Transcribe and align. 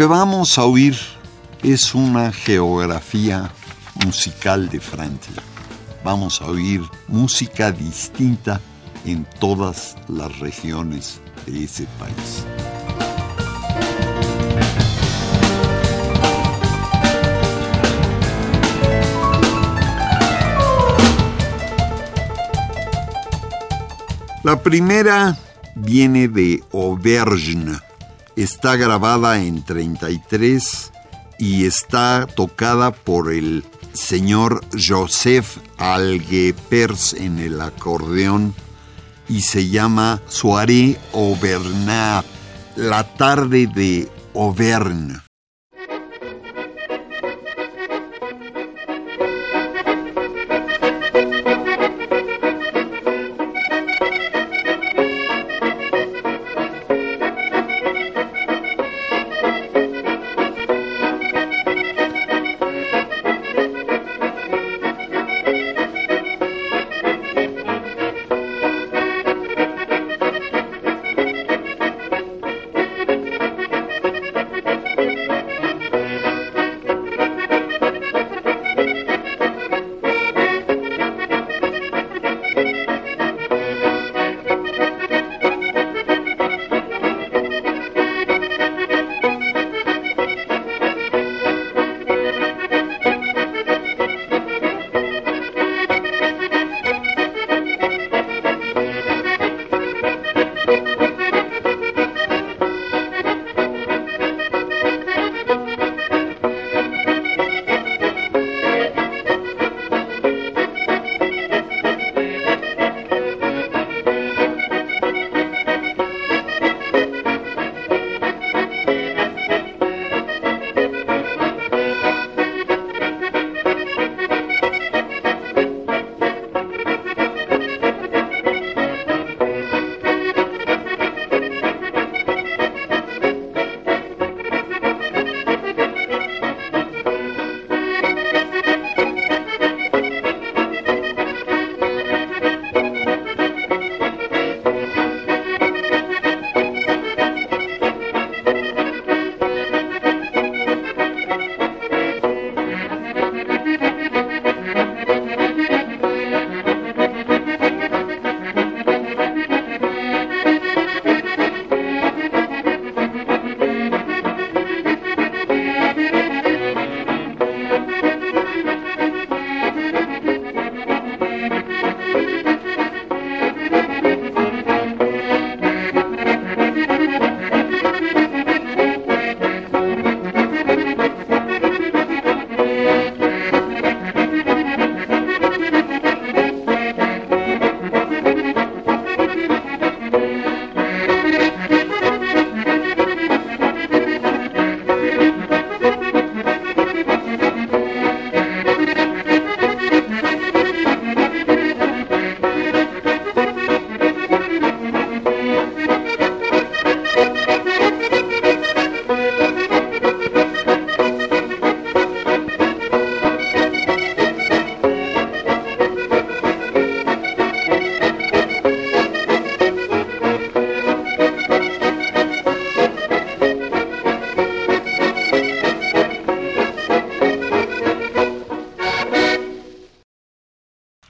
Que 0.00 0.06
vamos 0.06 0.56
a 0.56 0.64
oír 0.64 0.96
es 1.62 1.94
una 1.94 2.32
geografía 2.32 3.50
musical 4.02 4.70
de 4.70 4.80
Francia. 4.80 5.42
Vamos 6.02 6.40
a 6.40 6.46
oír 6.46 6.80
música 7.06 7.70
distinta 7.70 8.62
en 9.04 9.26
todas 9.38 9.98
las 10.08 10.38
regiones 10.38 11.20
de 11.44 11.64
ese 11.64 11.86
país. 11.98 12.46
La 24.44 24.62
primera 24.62 25.36
viene 25.74 26.26
de 26.26 26.64
Auvergne 26.72 27.89
está 28.42 28.76
grabada 28.76 29.42
en 29.42 29.62
33 29.62 30.92
y 31.38 31.66
está 31.66 32.26
tocada 32.26 32.90
por 32.90 33.32
el 33.32 33.64
señor 33.92 34.64
Joseph 34.72 35.58
Alguepers 35.78 37.14
en 37.14 37.38
el 37.38 37.60
acordeón 37.60 38.54
y 39.28 39.42
se 39.42 39.68
llama 39.68 40.20
Soirée 40.28 40.98
Auvergnat, 41.12 42.24
la 42.76 43.04
tarde 43.04 43.66
de 43.66 44.08
Auvergne. 44.34 45.29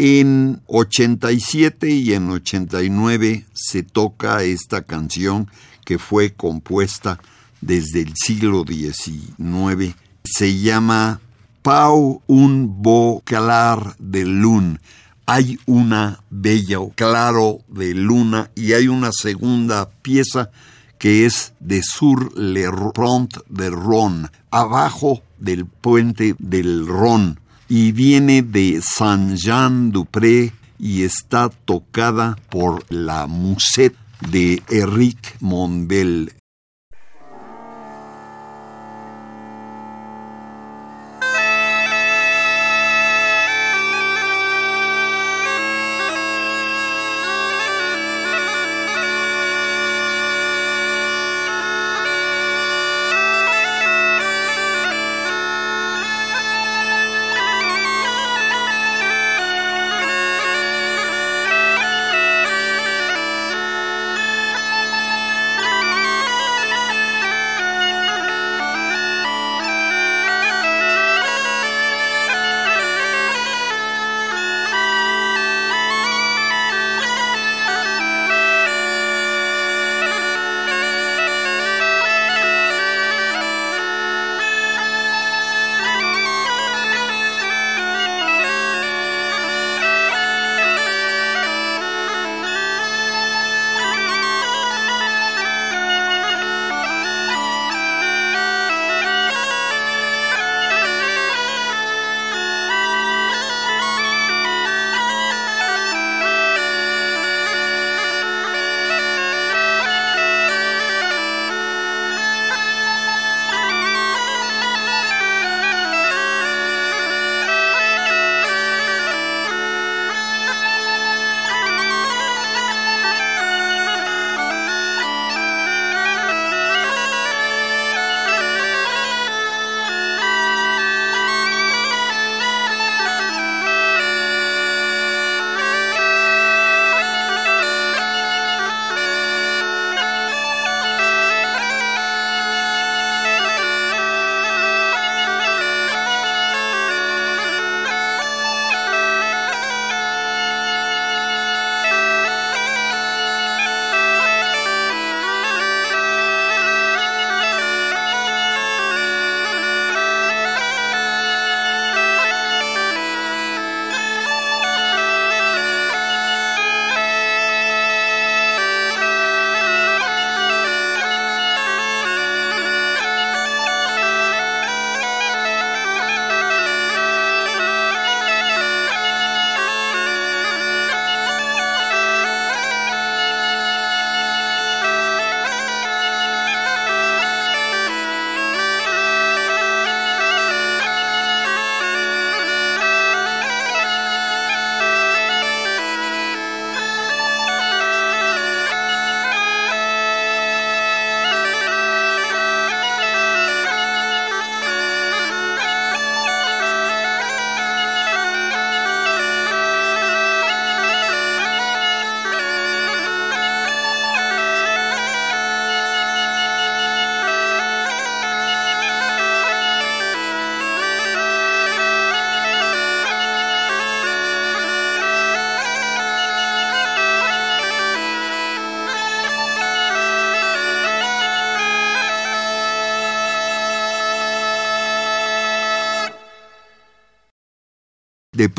En 0.03 0.63
87 0.67 1.91
y 1.91 2.15
en 2.15 2.31
89 2.31 3.45
se 3.53 3.83
toca 3.83 4.43
esta 4.45 4.81
canción 4.81 5.51
que 5.85 5.99
fue 5.99 6.33
compuesta 6.33 7.21
desde 7.61 8.01
el 8.01 8.15
siglo 8.17 8.65
XIX. 8.67 9.95
Se 10.25 10.59
llama 10.59 11.21
Pau 11.61 12.23
un 12.27 12.83
bo 12.83 13.21
clar 13.27 13.95
de 13.99 14.25
lun. 14.25 14.81
Hay 15.27 15.59
una 15.67 16.25
bella 16.31 16.79
claro 16.95 17.59
de 17.69 17.93
luna 17.93 18.51
y 18.55 18.73
hay 18.73 18.89
una 18.89 19.13
segunda 19.13 19.91
pieza 20.01 20.51
que 20.99 21.27
es 21.27 21.53
de 21.61 21.83
Sur 21.83 22.39
le 22.39 22.71
Rond 22.71 23.43
de 23.51 23.69
Ron, 23.69 24.31
abajo 24.51 25.21
del 25.39 25.67
puente 25.67 26.37
del 26.39 26.87
Ron 26.87 27.39
y 27.71 27.93
viene 27.93 28.43
de 28.43 28.81
Saint-Jean-du-Pré 28.83 30.53
y 30.81 31.05
está 31.05 31.49
tocada 31.49 32.37
por 32.51 32.85
la 32.91 33.29
Musette 33.29 33.97
de 34.29 34.61
Eric 34.69 35.37
Monbel. 35.41 36.33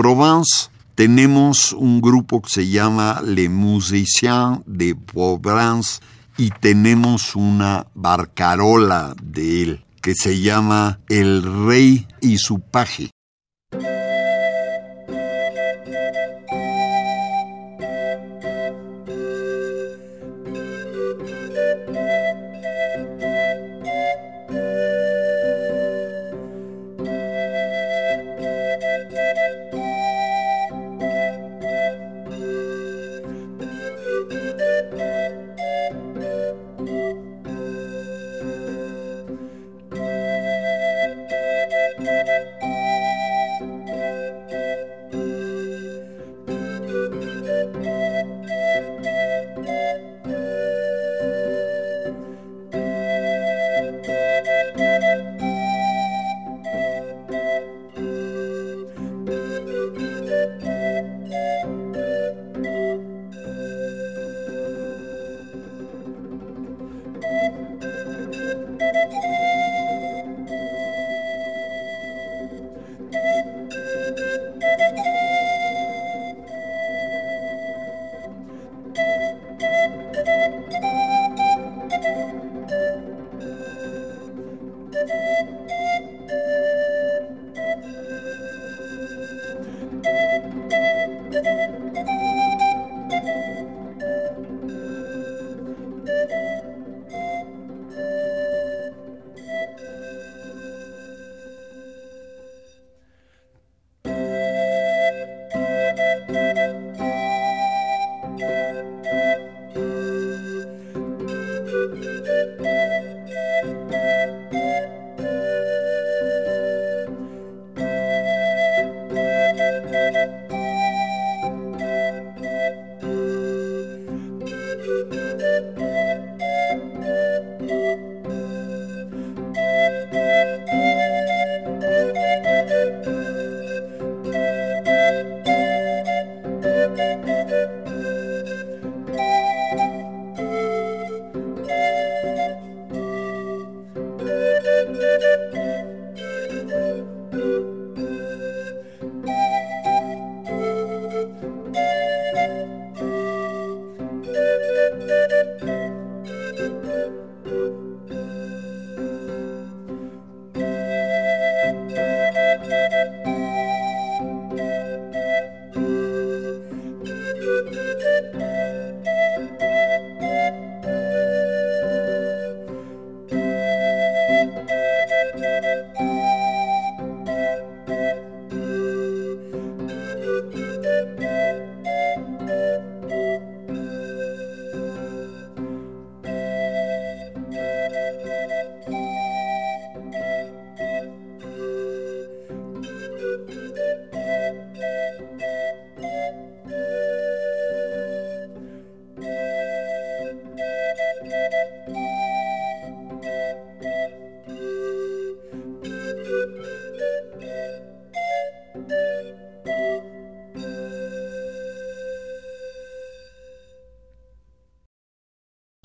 Provence 0.01 0.72
tenemos 0.96 1.74
un 1.74 2.01
grupo 2.01 2.41
que 2.41 2.50
se 2.50 2.67
llama 2.67 3.22
Les 3.24 3.51
Musiciens 3.51 4.62
de 4.65 4.96
Provence 4.96 6.00
y 6.39 6.50
tenemos 6.50 7.36
una 7.36 7.86
barcarola 7.93 9.13
de 9.22 9.62
él 9.62 9.86
que 10.01 10.15
se 10.15 10.41
llama 10.41 11.01
El 11.08 11.43
Rey 11.67 12.08
y 12.20 12.39
su 12.39 12.62
Paje. 12.62 13.12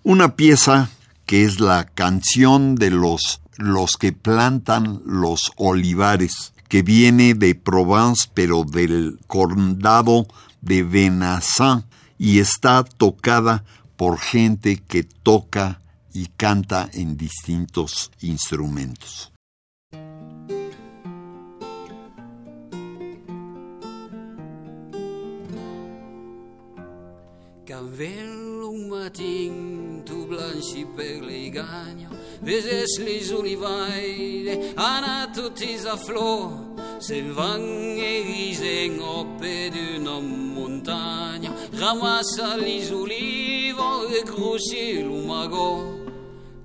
Una 0.08 0.36
pieza 0.36 0.88
que 1.26 1.42
es 1.42 1.58
la 1.58 1.84
canción 1.84 2.76
de 2.76 2.90
los, 2.90 3.40
los 3.56 3.96
que 3.96 4.12
plantan 4.12 5.02
los 5.04 5.50
olivares, 5.56 6.52
que 6.68 6.82
viene 6.82 7.34
de 7.34 7.56
Provence, 7.56 8.30
pero 8.32 8.62
del 8.62 9.18
condado 9.26 10.28
de 10.60 10.84
Venassin, 10.84 11.86
y 12.18 12.38
está 12.38 12.84
tocada 12.84 13.64
por 13.96 14.20
gente 14.20 14.76
que 14.76 15.02
toca 15.02 15.80
y 16.14 16.26
canta 16.26 16.88
en 16.92 17.16
distintos 17.16 18.12
instrumentos. 18.20 19.32
tu 29.16 29.85
blanchi 30.26 30.84
per 30.96 31.22
le 31.22 31.48
gagno 31.50 32.08
veses 32.40 32.98
les 32.98 33.30
olivaire 33.30 34.72
ana 34.74 35.30
tutti 35.32 35.78
a 35.86 35.96
flor 35.96 36.74
se 36.98 37.22
van 37.22 37.62
e 37.98 38.22
risen 38.26 38.98
oppe 39.00 39.70
d'una 39.70 40.18
montagna 40.20 41.52
ramassa 41.72 42.56
les 42.56 42.90
olives 42.90 44.10
e 44.18 44.22
crochet 44.24 45.02
l'umago 45.04 46.04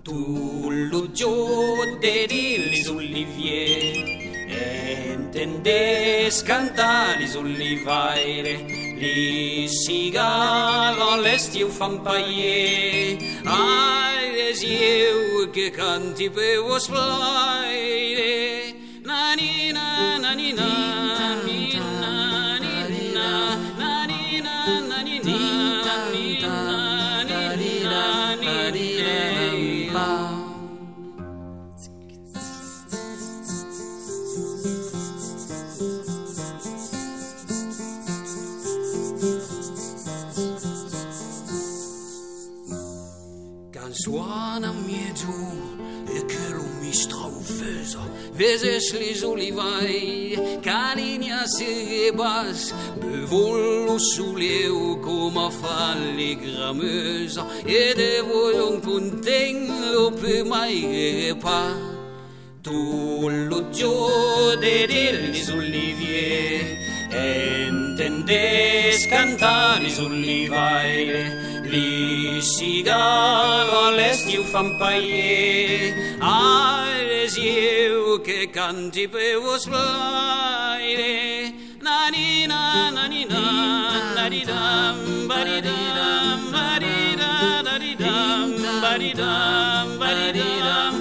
tu 0.04 0.70
l'uggio 0.70 1.86
de 2.02 2.28
les 2.28 2.88
oliviers 2.90 4.22
entendes 5.34 6.44
cantar 6.44 7.20
les 7.20 7.36
olivaire 7.36 8.81
Les 9.02 9.68
cigales, 9.68 11.22
l'estiu 11.24 11.70
fan 11.70 12.04
pailler, 12.06 13.18
aires 13.48 14.62
ieu 14.62 15.50
que 15.52 15.72
canti 15.72 16.30
peu 16.30 16.62
os 16.76 16.86
plaire. 16.88 18.76
Na 19.04 19.36
ni 19.36 19.74
na 19.74 20.20
na 20.20 20.36
ni 20.36 20.54
na. 20.54 21.41
Suona 44.12 44.74
mieto 44.74 45.32
e 46.06 46.26
che 46.26 46.50
lo 46.50 46.66
mi 46.82 46.92
straufesa 46.92 48.00
Veses 48.34 48.92
les 49.00 49.24
olivai 49.24 50.60
Carinia 50.62 51.48
se 51.48 52.12
bas 52.14 52.74
Bevollo 53.00 53.98
suleu 53.98 55.00
grameusa 55.00 55.96
E 57.64 57.94
de 57.96 58.22
voglio 58.28 58.82
conten 58.82 59.92
lo 59.94 60.12
pe 60.12 60.44
mai 60.44 61.34
pa 61.40 61.74
Tu 62.62 63.30
lo 63.48 63.70
gio 63.72 64.58
de 64.58 64.88
les 64.88 65.50
olivier 65.52 66.82
cantar 69.12 69.82
les 69.82 70.00
Cigano 72.42 73.92
l'estiu 73.96 74.44
fan 74.44 74.78
paller, 74.78 75.96
ares 76.20 77.38
eu 77.38 78.20
ke 78.20 78.52
canti 78.52 79.08
pe 79.08 79.36
vos 79.38 79.66
blaire. 79.68 81.54
Na 81.82 82.10
ni 82.10 82.46
na 82.46 82.92
na 82.92 83.08
ni 83.08 83.24
na, 83.24 83.44
na 84.16 84.28
di 84.28 84.44
dam, 84.44 84.98
ba 85.30 85.46
di 85.46 85.62
dam, 85.62 86.52
ba 86.52 86.78
di 86.84 87.16
da 87.16 87.62
da 87.64 87.78
di 87.80 87.96
dam, 87.96 88.50
ba 88.82 88.98
di 88.98 89.14
dam, 89.14 89.98
ba 89.98 90.12
di 90.34 90.50
dam. 90.68 91.01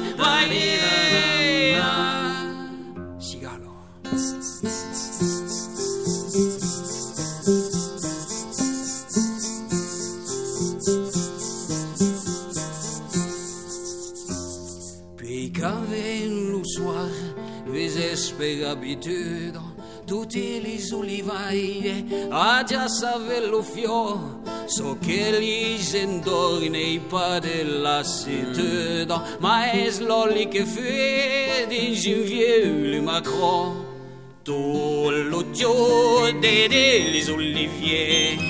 per 18.40 18.64
abitudine 18.64 19.60
tutti 20.06 20.40
gli 20.62 20.80
olivai 20.94 22.28
a 22.30 22.62
già 22.62 22.88
savello 22.88 23.60
fior 23.60 24.40
so 24.64 24.96
che 24.98 25.38
gli 25.38 25.78
scendori 25.78 26.70
nei 26.70 26.98
padi 27.00 27.62
la 27.64 28.02
setuda 28.02 29.36
ma 29.40 29.70
è 29.70 29.90
slolli 29.90 30.48
che 30.48 30.64
fede 30.64 31.74
in 31.74 31.92
ginvieu 31.92 33.02
macro 33.02 33.88
tout 34.42 35.10
l'audio 35.10 36.32
d'aider 36.40 37.12
les 37.12 37.28
oliviers. 37.28 38.49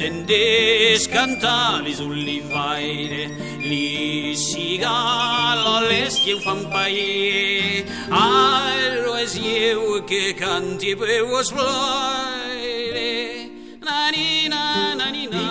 tende 0.00 0.98
scantali 0.98 1.92
sull'Ivaire, 1.92 3.22
li 3.68 4.34
sigala 4.34 5.80
l'estiu 5.88 6.38
fan 6.40 6.62
paie, 6.72 7.84
allo 8.08 9.14
esieu 9.16 10.02
che 10.04 10.32
canti 10.32 10.96
per 10.96 11.22
vos 11.28 11.52
blaire, 11.52 13.50
nanina 13.84 14.94
nanina, 14.94 15.44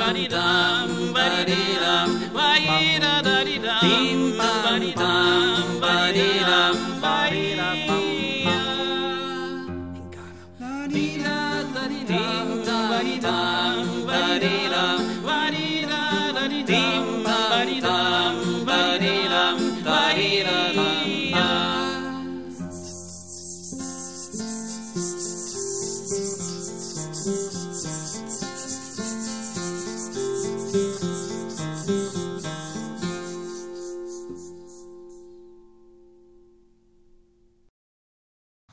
nanina. 0.00 0.64
baridam, 1.12 2.13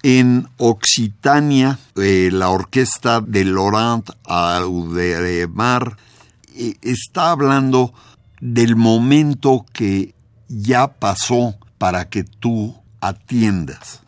En 0.04 0.48
Occitania, 0.58 1.78
eh, 1.96 2.30
la 2.32 2.50
orquesta 2.50 3.22
de 3.22 3.46
Laurent 3.46 4.10
Audemars 4.26 5.96
eh, 6.56 6.76
está 6.82 7.32
hablando 7.32 7.94
del 8.40 8.76
momento 8.76 9.64
que 9.72 10.16
ya 10.48 10.88
pasó 10.88 11.56
para 11.78 12.10
que 12.10 12.24
tú 12.24 12.76
atiendas. 13.00 14.02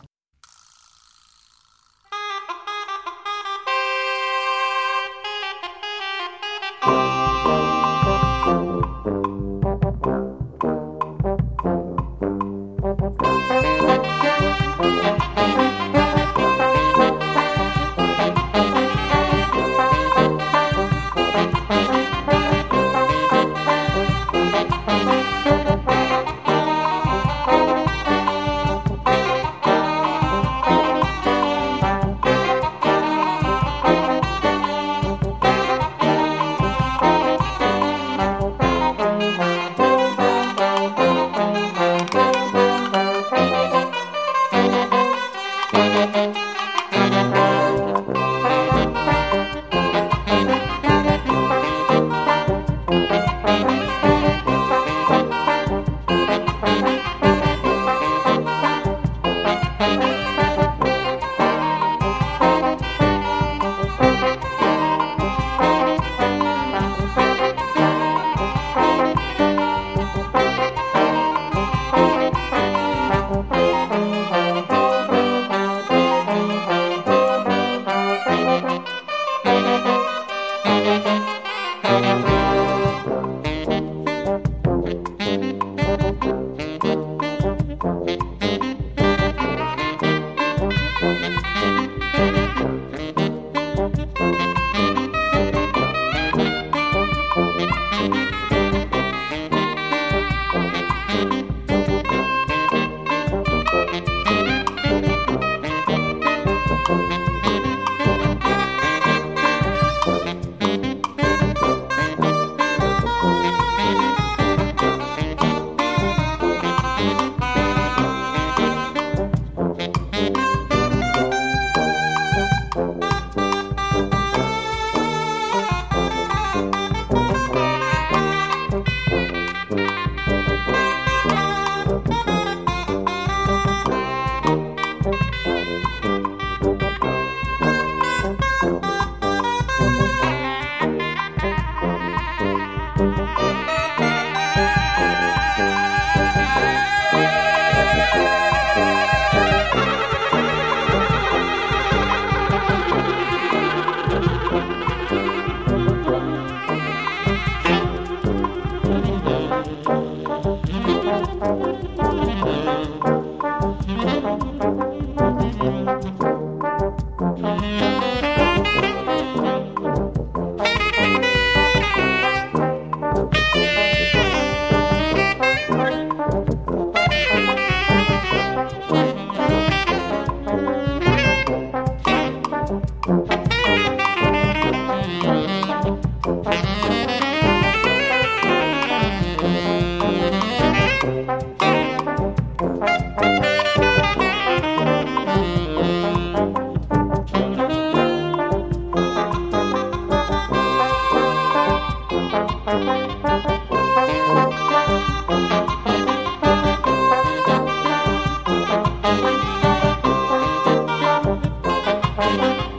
Bye. 212.23 212.69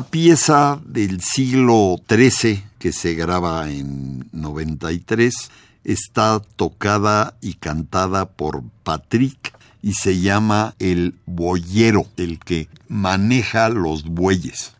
Una 0.00 0.08
pieza 0.08 0.80
del 0.86 1.20
siglo 1.20 2.00
XIII 2.08 2.64
que 2.78 2.90
se 2.90 3.12
graba 3.12 3.70
en 3.70 4.30
93 4.32 5.50
está 5.84 6.40
tocada 6.56 7.36
y 7.42 7.52
cantada 7.54 8.24
por 8.24 8.62
Patrick 8.82 9.54
y 9.82 9.92
se 9.92 10.18
llama 10.18 10.74
El 10.78 11.16
Boyero, 11.26 12.06
el 12.16 12.38
que 12.38 12.68
maneja 12.88 13.68
los 13.68 14.04
bueyes. 14.04 14.72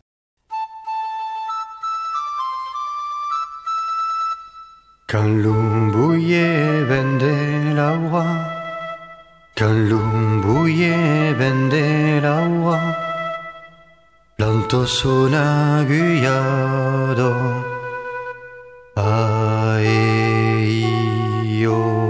L'agua, 12.23 13.10
L'anto 14.41 14.87
sona 14.87 15.83
guiado 15.85 17.29
a 18.95 19.79
ioi 21.59 22.09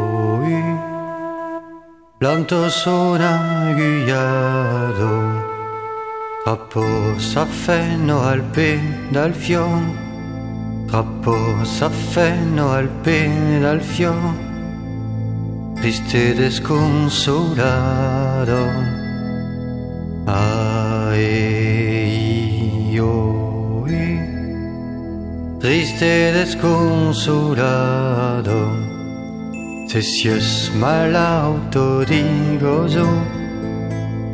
L'anto 2.20 2.70
sona 2.70 3.74
guiado 3.76 5.12
Troppo 6.46 6.86
s'affenno 7.18 8.22
al 8.22 8.44
pe 8.44 8.80
dal 9.10 9.34
fion 9.34 10.86
Troppo 10.88 11.66
s'affenno 11.66 12.72
al 12.72 12.88
pe 12.88 13.60
dal 13.60 13.82
fion 13.82 14.38
Triste 15.76 16.34
desconsolato 16.34 17.80
a 20.28 21.14
triste 25.62 26.04
e 26.04 26.32
desconsolado, 26.34 27.62
Cesius 29.88 30.70
malauto 30.74 32.04
digoso, 32.04 33.06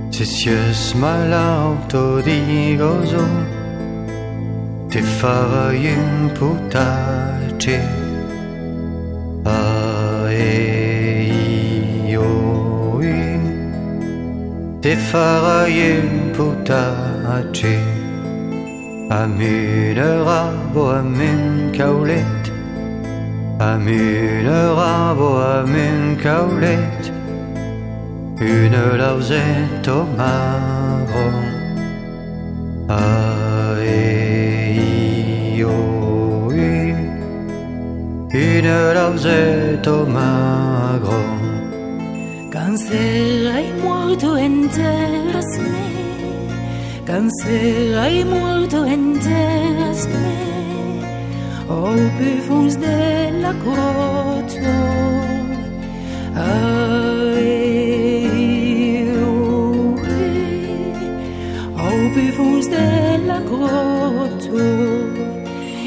Cesius 0.09 0.93
malauto 0.93 2.21
digoso, 2.21 3.27
te 4.89 5.01
farei 5.01 5.93
imputare 5.93 7.81
a 9.43 10.31
e 10.31 11.29
io, 12.07 12.99
te 14.79 14.95
farei 14.95 15.99
imputare 15.99 17.96
A 19.09 19.25
muder 19.25 20.27
a 20.27 20.51
bo 20.73 20.89
a 20.89 21.01
min 21.01 21.71
kaoulet 21.71 22.43
A 23.57 23.77
muder 23.79 24.75
a 24.77 25.15
bo 25.15 25.29
a 25.37 25.65
min 25.65 26.17
kaolet. 26.17 27.03
Une 28.41 28.97
lauzette 28.97 29.87
au 29.87 30.03
marron. 30.17 31.37
A 32.89 33.75
e 33.79 34.75
i 35.55 35.63
o 35.63 36.51
u 36.51 36.95
Une 38.33 38.93
lauzette 38.93 39.87
au 39.87 40.05
marron. 40.05 41.39
Quand 42.51 42.77
serai 42.77 43.71
muerto 43.81 44.35
en 44.35 44.67
terra 44.67 45.41
Canserai 47.07 48.25
molto 48.25 48.83
enteresme 48.83 50.27
Au 51.69 51.95
buffons 52.17 52.75
della 52.75 53.53
croce 53.63 54.59
Au 61.77 62.09
buffons 62.13 62.67
della 62.67 63.41
croce 63.41 64.51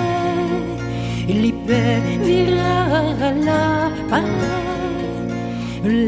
Li 1.25 1.55
perfira 1.65 3.01
la 3.33 3.91
parè 4.11 4.57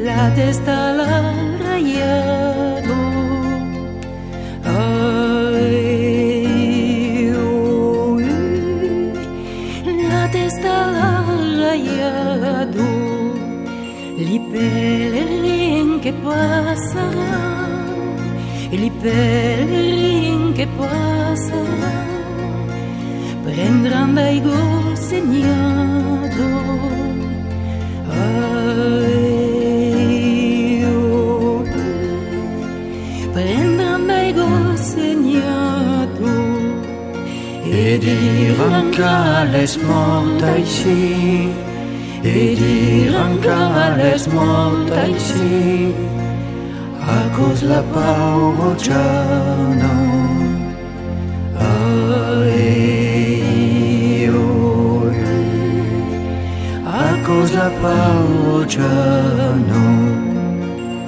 La 0.04 0.30
testa 0.34 0.92
la 0.92 1.39
la 10.12 10.24
testa 10.30 10.74
la 10.92 11.70
rayado, 11.70 12.88
lippe 14.16 14.66
le 15.12 15.22
rien 15.42 15.88
que 16.00 16.12
pasará. 16.12 17.60
Il 18.72 18.88
pellerin 19.02 20.52
che 20.52 20.66
passerà 20.78 21.92
prendran 23.42 24.14
dai 24.14 24.40
gol 24.40 24.96
et 37.90 37.98
dire 37.98 38.60
un 38.72 38.84
calès 38.96 39.72
morta 39.88 40.50
ici, 40.58 41.48
et 42.22 42.54
dire 42.54 43.14
un 43.26 43.34
calès 43.46 44.28
ici, 45.18 45.92
à 47.16 47.22
cause 47.36 47.62
la 47.64 47.82
pauvre 47.94 48.76
A 57.02 57.08
cause 57.26 57.52
la 57.54 57.70
pauvre 57.82 58.66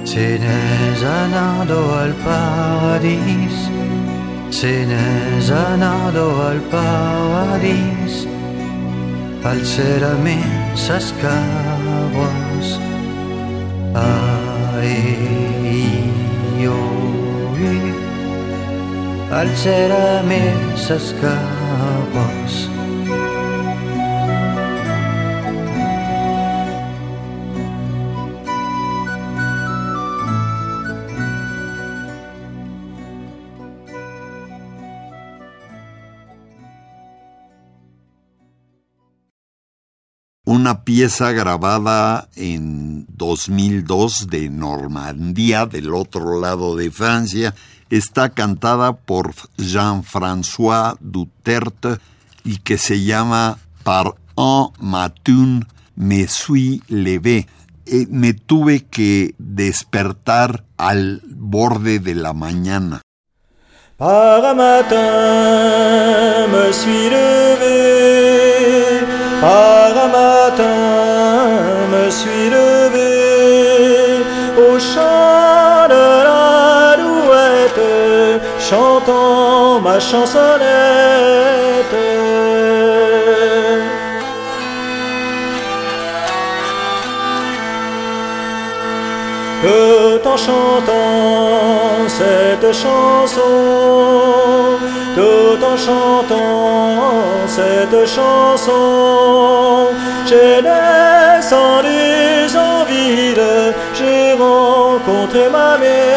c'est 0.05 0.37
des 0.45 1.05
anando 1.21 1.79
al 2.03 2.13
paradis. 2.25 3.62
insegnes 4.63 5.51
anado 5.51 6.47
al 6.47 6.61
paradís 6.71 8.25
a 9.43 9.53
ses 9.65 10.01
s'escavos 10.83 12.67
ai 13.93 14.95
oi 16.65 17.93
a 19.31 19.41
ses 19.63 19.91
s'escavos 20.85 22.32
una 40.63 40.85
pieza 40.85 41.33
grabada 41.33 42.29
en 42.37 43.05
2002 43.09 44.27
de 44.27 44.49
Normandía, 44.49 45.65
del 45.65 45.93
otro 45.93 46.39
lado 46.39 46.77
de 46.77 46.89
Francia. 46.89 47.53
Está 47.89 48.29
cantada 48.29 48.93
por 48.93 49.33
Jean-François 49.57 50.95
Duterte 51.01 51.97
y 52.45 52.59
que 52.59 52.77
se 52.77 53.03
llama 53.03 53.57
Par 53.83 54.15
un 54.35 54.69
matin 54.79 55.67
me 55.97 56.29
suis 56.29 56.81
levé. 56.87 57.45
Eh, 57.85 58.07
me 58.09 58.33
tuve 58.33 58.85
que 58.85 59.35
despertar 59.37 60.63
al 60.77 61.21
borde 61.25 61.99
de 61.99 62.15
la 62.15 62.31
mañana. 62.31 63.01
Par 63.97 64.45
un 64.45 64.55
matin 64.55 66.47
me 66.53 66.71
suis 66.71 67.09
levé, 67.09 69.01
par 69.41 70.05
un 70.05 70.12
matin 70.43 70.75
me 71.93 72.09
suis 72.09 72.49
levé 72.57 74.23
au 74.65 74.71
chant 74.91 75.87
de 75.95 76.05
la 76.27 76.97
douette, 77.03 77.85
chantant 78.59 79.79
ma 79.85 79.99
chansonnette. 79.99 81.33
En 90.33 90.37
chantant 90.37 91.82
cette 92.17 92.71
chanson, 92.83 93.41
tout 95.15 95.59
en 95.71 95.77
chantant 95.77 97.47
cette 97.47 98.05
chanson, 98.05 99.87
j'ai 100.29 100.61
descendu 100.61 102.03
en 102.67 102.85
vide, 102.85 103.73
j'ai 103.97 104.33
rencontré 104.33 105.49
ma 105.49 105.77
mère. 105.77 106.13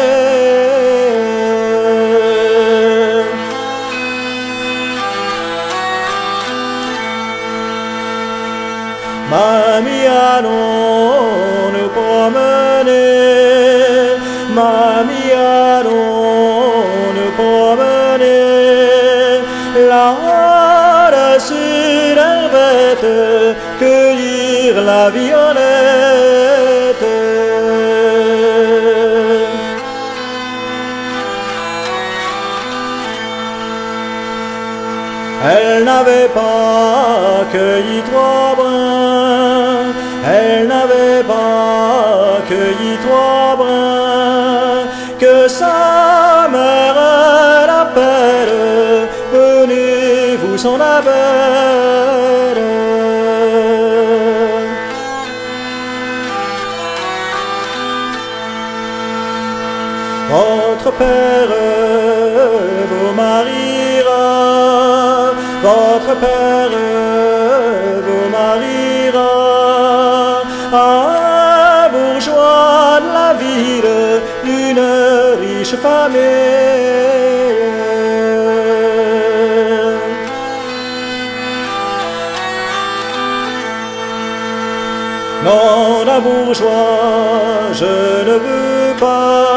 Allons 10.37 10.96
l'herbette, 23.01 23.57
cueillir 23.79 24.81
la 24.81 25.09
violette. 25.09 25.57
Elle 35.49 35.83
n'avait 35.83 36.29
pas 36.33 37.45
cueilli 37.51 38.01
trois 38.11 38.55
brins, 38.57 39.93
elle 40.25 40.67
n'avait 40.67 41.23
pas 41.23 42.41
cueilli 42.47 42.97
trois 43.05 43.55
brins, 43.55 44.87
que 45.19 45.47
sa 45.47 46.47
mère 46.51 46.95
l'appelle, 47.67 49.07
venez-vous 49.31 50.57
son 50.57 50.75
appelle. 50.75 51.76
Père 60.97 61.53
vous 62.89 63.13
mariera, 63.13 64.25
votre 65.61 66.13
père 66.19 66.75
vous 68.05 68.29
mariera 68.29 69.33
un 70.73 71.89
bourgeois 71.95 72.99
de 73.05 73.09
la 73.19 73.31
ville 73.43 74.21
d'une 74.43 74.85
riche 75.41 75.75
famille. 75.75 76.67
Non, 85.43 86.03
d'un 86.05 86.19
bourgeois, 86.19 87.71
je 87.73 87.93
ne 88.29 88.35
veux 88.45 88.95
pas. 88.99 89.56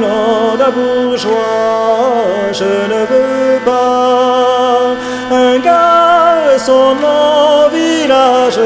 Non, 0.00 0.56
d'un 0.58 0.70
bourgeois, 0.70 2.52
je 2.52 2.64
ne 2.64 3.00
veux 3.10 3.58
pas. 3.64 4.94
Un 5.30 5.58
garçon 5.58 6.94
de 6.94 7.00
mon 7.00 7.68
village 7.70 8.60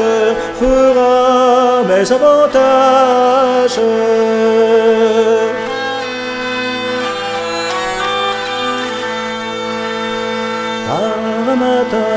fera 0.59 1.83
mes 1.87 2.11
avantages. 2.11 3.79
Par 10.89 11.17
un 11.47 11.55
matin, 11.55 12.13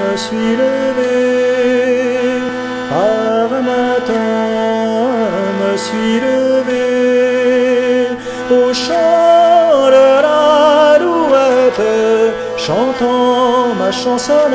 me 0.00 0.16
suis 0.16 0.56
levé. 0.62 1.16
Par 2.90 3.48
un 3.58 3.62
matin, 3.62 4.26
me 5.60 5.76
suis 5.78 6.20
levé. 6.20 6.53
Chantant 12.98 13.74
ma 13.78 13.90
chansonnette. 13.90 14.54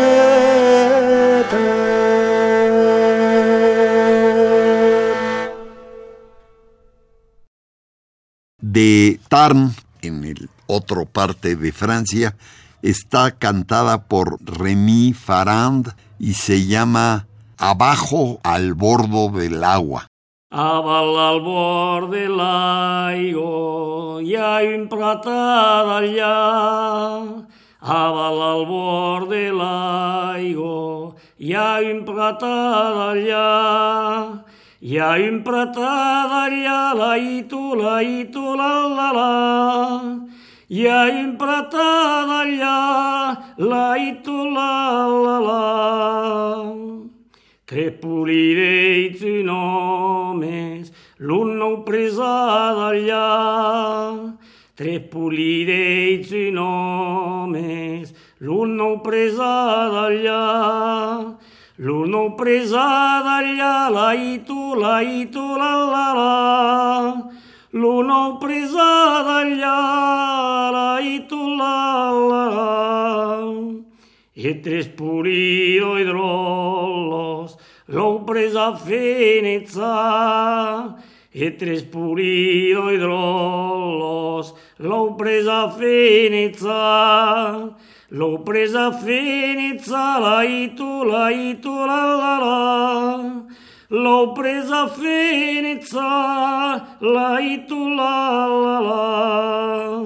de 8.61 9.19
Tarn, 9.29 9.73
en 10.01 10.23
el 10.23 10.49
otro 10.67 11.05
parte 11.05 11.55
de 11.55 11.71
Francia, 11.71 12.35
está 12.83 13.31
cantada 13.31 14.03
por 14.07 14.37
Rémi 14.41 15.13
Farand 15.13 15.95
y 16.19 16.33
se 16.33 16.67
llama 16.67 17.25
Abajo 17.57 18.39
al 18.43 18.75
bordo 18.75 19.29
del 19.29 19.63
agua. 19.63 20.07
Aval 20.51 21.17
al 21.17 21.41
bord 21.41 22.11
de 22.11 22.27
l'aigua 22.27 23.89
hi 24.21 24.35
ha 24.35 24.61
un 24.63 24.87
allà. 25.97 26.35
Aval 27.81 28.41
al 28.43 28.65
bord 28.67 29.29
de 29.29 29.51
l'aigua 29.55 31.15
hi 31.39 31.53
ha 31.55 31.79
un 31.79 32.03
pratat 32.03 32.97
allà. 33.07 34.43
Hi 34.81 34.97
ha 34.99 35.15
un 35.15 35.39
pratat 35.43 36.31
allà, 36.43 36.91
la 36.93 37.15
i 37.15 37.47
tu, 37.47 37.75
la 37.79 38.01
i 38.03 38.25
tu, 38.33 38.43
la 38.59 38.83
la 38.97 39.07
la. 39.15 39.31
Hi 40.67 40.87
ha 40.87 41.05
un 41.07 41.37
pratat 41.37 42.29
allà, 42.41 42.75
la 43.55 43.95
i 43.95 44.11
tu, 44.23 44.35
la 44.51 45.07
la 45.23 45.37
la. 45.47 45.63
Crepulideits 47.63 49.23
un 49.23 49.49
homes, 49.55 50.91
l'un 51.19 51.55
nou 51.63 51.83
presa 51.87 52.35
d'allà. 52.75 53.27
Trepulideits 54.79 56.29
un 56.31 56.57
homes, 56.63 58.13
l'un 58.39 58.77
nou 58.79 59.01
presa 59.03 59.49
d'allà. 59.91 61.35
L'un 61.83 62.07
nou 62.15 62.29
presa 62.39 62.85
d'allà, 63.25 63.73
la 63.91 64.13
i 64.15 64.37
tu, 64.47 64.79
la 64.79 65.01
i 65.03 65.25
tu, 65.33 65.43
la 65.59 65.73
la 65.83 66.05
la. 66.19 66.31
L'un 67.75 68.07
nou 68.07 68.39
presa 68.39 68.87
d'allà, 69.27 69.75
la 70.77 70.87
i 71.03 71.27
tu, 71.27 71.41
la 71.59 71.75
la 72.31 72.45
la. 72.55 72.71
E 74.31 74.55
tres 74.63 74.87
pulido 74.95 75.97
i 75.99 76.07
drollos 76.07 77.59
l'ho 77.91 78.23
presa 78.23 78.71
a 78.71 78.79
Venezia 78.79 79.95
e 81.31 81.51
tres 81.51 81.83
pulido 81.83 82.91
i 82.91 82.97
drolos, 82.97 84.55
lo 84.77 85.15
presa 85.15 85.69
finica, 85.69 87.69
lo 88.09 88.39
presa 88.39 88.91
finica, 88.91 90.17
la 90.19 90.43
i 90.43 90.73
tu, 90.73 91.03
la 91.03 91.29
i 91.29 91.59
la 91.61 92.15
la 92.15 92.39
la. 92.39 93.45
L'ho 93.91 94.33
presa 94.33 94.87
finica, 94.87 96.97
la 96.99 97.39
i 97.39 97.63
la 97.67 98.47
la 98.47 98.79
la. 98.79 100.01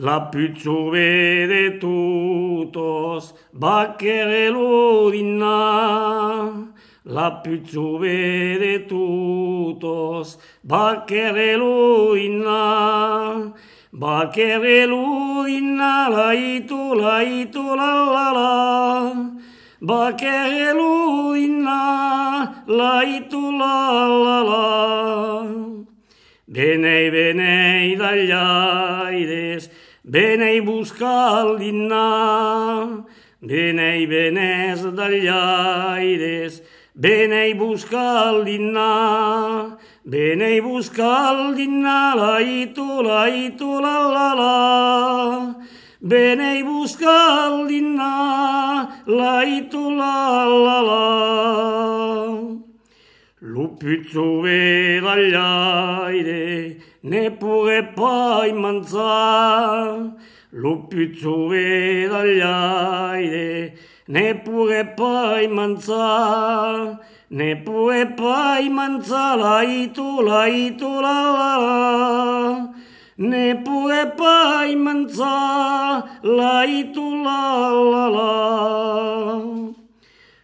La 0.00 0.28
più 0.28 0.52
vede 0.90 1.76
tutos, 1.78 3.34
va 3.52 3.94
che 3.96 4.48
l'udinà. 4.48 6.67
La 7.10 7.32
più 7.32 7.62
giovane 7.62 8.84
tutos, 8.84 10.36
va 10.60 11.06
luina, 11.56 13.50
bacere 13.90 14.84
luina, 14.84 16.10
laitu, 16.10 16.92
laitu, 16.92 17.74
la 17.74 18.04
la 18.12 18.30
la. 18.32 19.12
Bacere 19.80 20.74
luina, 20.74 22.62
laitu, 22.66 23.56
la 23.56 24.06
la 24.06 24.42
la. 24.42 25.46
Venei, 26.44 27.08
venei 27.08 27.96
dagli 27.96 28.30
aires, 28.30 29.70
venei 30.02 30.60
buscar 30.60 31.56
el 31.56 31.56
venei, 33.40 34.06
venes 34.06 34.82
dagli 34.92 35.26
aires, 35.26 36.62
Benei 36.98 37.54
buskaldina, 37.54 38.90
benei 40.02 40.60
buskaldina, 40.60 42.14
laitu, 42.16 43.02
laitu, 43.06 43.80
la, 43.80 43.98
la, 44.14 44.34
la. 44.34 45.54
Benei 46.02 46.64
buskaldina, 46.66 48.10
laitu, 49.06 49.90
la, 49.94 50.44
la, 50.44 50.82
la. 50.88 51.04
Lupitzu 53.42 54.42
bedalaire, 54.42 55.22
ne 57.04 57.30
puge 57.30 57.94
pai 57.94 58.50
mantza. 58.52 60.10
Lupitzu 60.50 61.48
bedalaire, 61.48 63.22
ne. 63.30 63.78
ne 64.08 64.34
pure 64.34 64.84
poi 64.96 65.48
manzà, 65.48 66.98
ne 67.28 67.56
pure 67.56 68.06
poi 68.06 68.70
manzà, 68.70 69.36
la 69.36 69.62
itu, 69.62 70.22
la 70.22 70.46
itu, 70.46 71.00
la 71.00 71.18
la 71.36 71.56
la. 71.64 72.72
Ne 73.18 73.56
pure 73.62 74.06
poi 74.16 74.76
manzà, 74.76 76.04
la 76.22 76.64
itu, 76.64 77.22
la 77.22 77.70
la 77.92 78.08
la. 78.08 78.32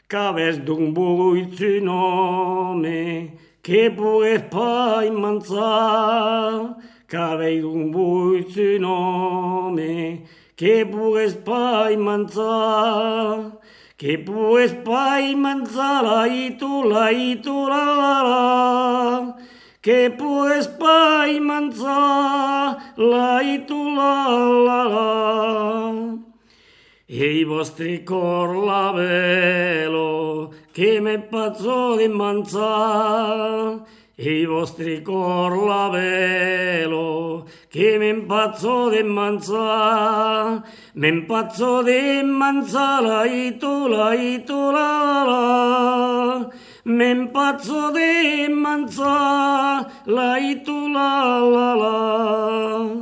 Caves 0.08 0.58
d'un 0.60 0.92
bui 0.92 1.48
tu 1.48 1.80
nome, 1.80 3.32
che 3.62 3.90
pure 3.90 4.40
poi 4.40 5.10
manzà, 5.10 6.76
cave 7.06 7.60
d'un 7.60 7.90
bui 7.90 8.44
tu 8.44 8.78
nome, 8.78 9.72
che 9.72 9.88
pure 9.88 9.92
poi 9.94 10.20
manzà. 10.20 10.43
que 10.56 10.84
pugues 10.86 11.34
paimantzar, 11.34 12.38
que 13.96 14.18
pugues 14.18 14.72
paimantzar, 14.84 16.04
laitu, 16.04 16.84
laitu, 16.88 17.68
la, 17.68 17.84
la, 18.00 18.22
la, 18.28 19.36
que 19.82 20.10
pugues 20.10 20.68
paimantzar, 20.78 22.76
laitu, 22.96 23.94
la, 23.96 24.28
la, 24.68 24.80
la. 24.94 26.24
Ei 27.06 27.44
vostri 27.44 28.02
cor 28.02 28.56
la 28.64 28.90
velo, 28.92 30.52
che 30.72 31.00
me 31.00 31.18
pazzo 31.20 31.96
di 31.96 32.08
manzar, 32.08 33.84
ei 34.16 34.46
vostri 34.46 35.02
cor 35.02 35.52
la 35.66 35.90
velo, 35.90 37.46
che 37.74 37.98
me 37.98 38.08
impazzo 38.10 38.88
di 38.88 39.02
mangiare. 39.02 40.62
Me 40.92 41.08
impazzo 41.08 41.82
di 41.82 42.22
mangiare, 42.22 43.02
la 43.08 43.24
itu, 43.24 43.88
la 43.88 44.14
la 44.14 45.24
la 45.24 45.24
la. 45.24 46.50
Me 46.84 47.10
impazzo 47.10 47.90
di 47.90 48.46
mangiare, 48.48 49.90
la 50.04 50.38
itu, 50.38 50.86
la 50.92 51.40
la 51.40 51.74
la. 51.74 52.96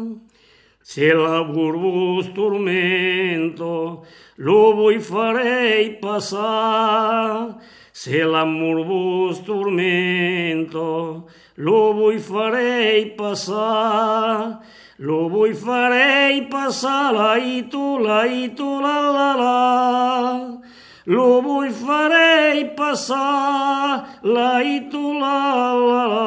Se 0.81 1.13
l'amor 1.13 1.77
vos 1.77 2.33
tormento, 2.33 4.07
lo 4.37 4.73
vuoi 4.73 4.99
farei 5.01 5.99
passare. 5.99 7.57
Se 7.93 8.25
l'amor 8.25 8.87
vos 8.87 9.43
tormento, 9.43 11.29
lo 11.57 12.11
hi 12.11 12.19
faré 12.19 13.01
i 13.03 13.07
passar, 13.17 14.61
lo 14.99 15.47
hi 15.47 15.53
faré 15.53 16.37
i 16.37 16.43
passar, 16.49 17.13
la 17.13 17.37
i 17.37 17.69
tu, 17.69 17.99
la 17.99 18.25
i 18.25 18.49
tu, 18.57 18.81
la 18.81 19.11
la 19.13 19.31
la. 19.37 20.63
L'ubu 21.05 21.65
hi 21.67 21.71
faré 21.75 22.61
i 22.61 22.65
passar, 22.77 24.21
la 24.23 24.63
i 24.63 24.89
tu, 24.89 25.19
la 25.19 25.75
la 25.75 26.05
la. 26.07 26.23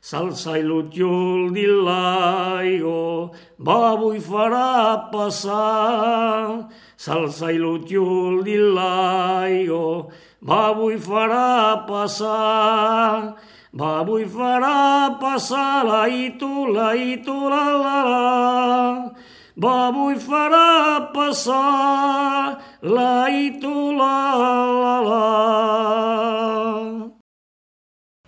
Salsa 0.00 0.56
i 0.58 0.62
l'utiol 0.62 1.52
di 1.52 1.66
laigo, 1.66 3.30
va 3.58 3.94
hi 4.14 4.18
farà 4.18 5.08
passar. 5.12 6.68
Salsa 6.96 7.52
i 7.52 7.58
l'utiol 7.58 8.42
di 8.42 8.56
laigo, 8.56 10.10
va 10.40 10.72
hi 10.90 10.98
farà 10.98 11.84
passar. 11.86 13.51
Va 13.74 14.02
vuoi 14.04 14.26
farà 14.28 15.16
passare, 15.18 15.88
la 15.88 16.06
itu, 16.06 16.66
la 16.74 16.92
itu, 16.92 17.48
la 17.48 17.64
la 17.82 17.98
la. 18.04 19.12
Va 19.56 19.90
vuoi 19.90 20.18
farà 20.20 21.08
passare, 21.14 22.58
la 22.82 23.30
itu, 23.32 23.96
la 23.96 24.16
la 24.82 24.96
la. 25.08 25.22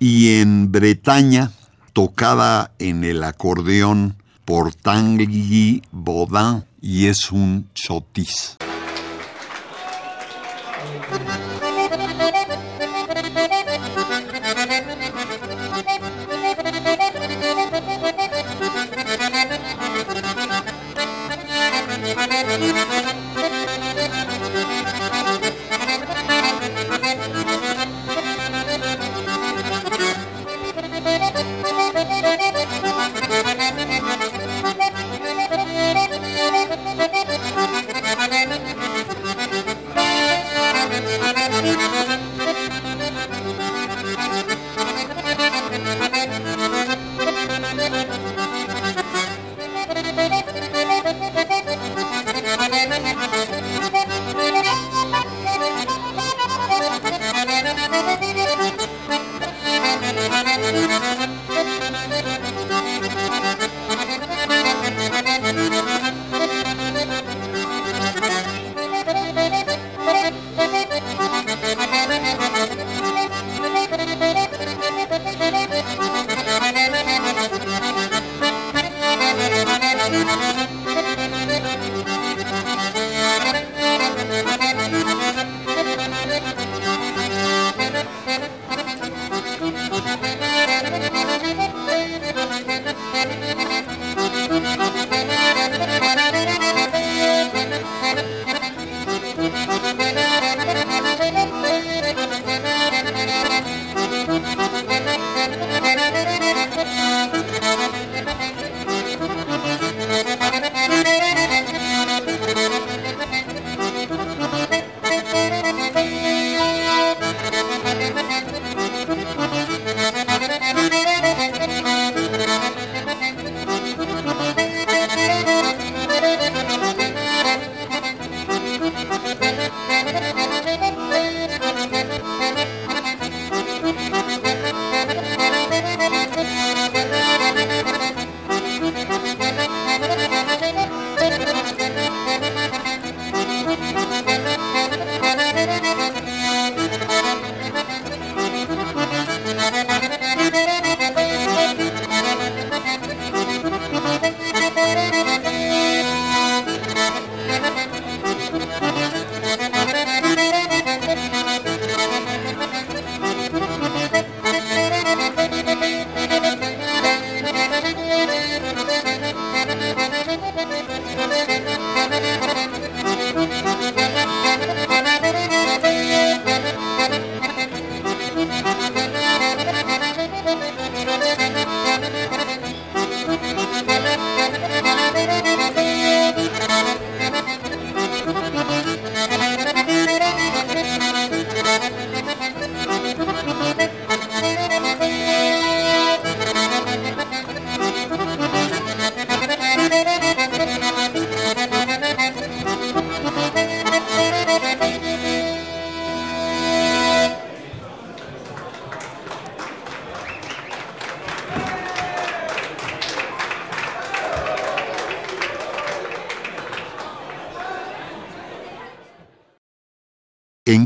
Y 0.01 0.41
en 0.41 0.73
Bretaña, 0.73 1.51
tocada 1.93 2.73
en 2.79 3.05
el 3.05 3.23
acordeón 3.23 4.17
por 4.47 4.75
Tanguy 4.75 5.83
Baudin 5.93 6.65
y 6.81 7.07
es 7.07 7.31
un 7.31 7.69
chotis. 7.75 8.57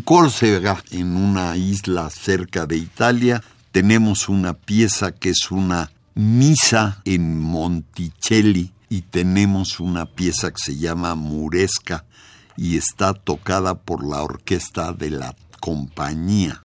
Córcega, 0.09 0.83
en 0.91 1.19
una 1.19 1.55
isla 1.59 2.09
cerca 2.09 2.65
de 2.65 2.79
Italia, 2.79 3.43
tenemos 3.73 4.31
una 4.31 4.55
pieza 4.55 5.13
que 5.13 5.29
es 5.29 5.51
una 5.51 5.91
misa 6.15 7.03
en 7.05 7.39
Monticelli 7.39 8.73
y 8.89 9.03
tenemos 9.03 9.81
una 9.81 10.07
pieza 10.07 10.51
que 10.51 10.63
se 10.65 10.79
llama 10.79 11.15
Muresca 11.15 12.07
y 12.57 12.79
está 12.79 13.13
tocada 13.13 13.75
por 13.75 14.03
la 14.03 14.23
orquesta 14.23 14.95
de 14.95 15.11
la 15.11 15.37
compañía. 15.61 16.63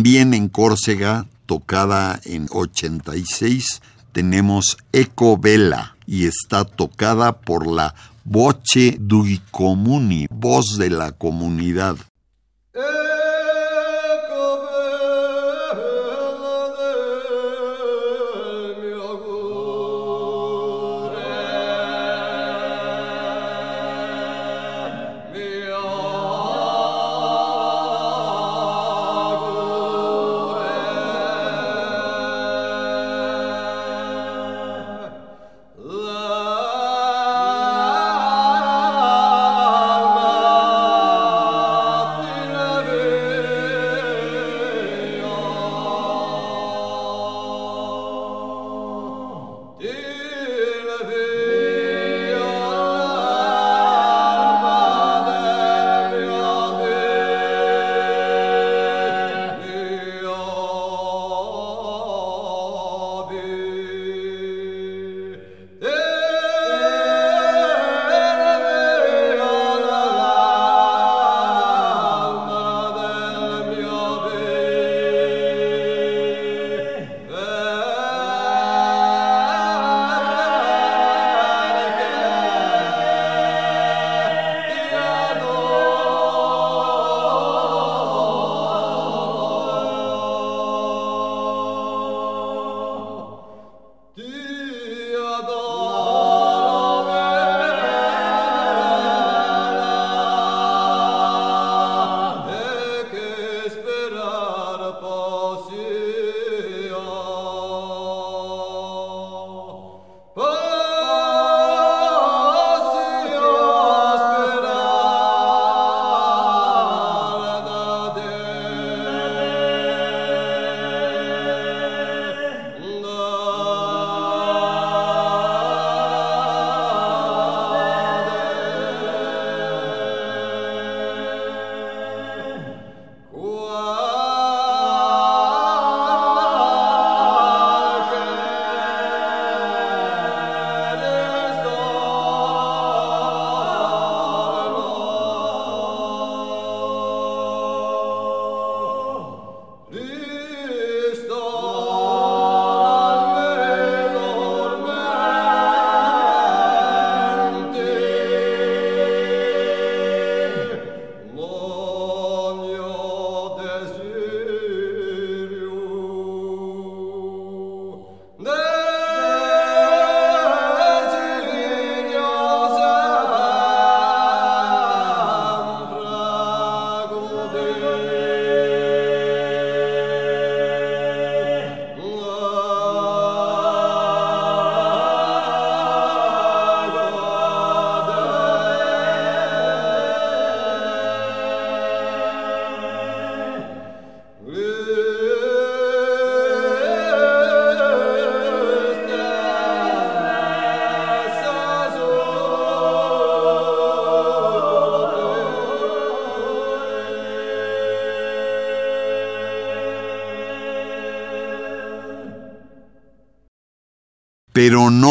También 0.00 0.32
en 0.32 0.48
Córcega, 0.48 1.26
tocada 1.44 2.18
en 2.24 2.46
86, 2.50 3.82
tenemos 4.12 4.78
Eco 4.92 5.36
Vela 5.36 5.94
y 6.06 6.24
está 6.24 6.64
tocada 6.64 7.40
por 7.40 7.66
la 7.66 7.94
Voce 8.24 8.96
dui 8.98 9.42
Comuni, 9.50 10.26
voz 10.30 10.78
de 10.78 10.88
la 10.88 11.12
comunidad. 11.12 11.98